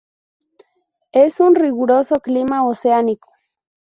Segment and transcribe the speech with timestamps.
[1.11, 3.29] Es un riguroso clima oceánico.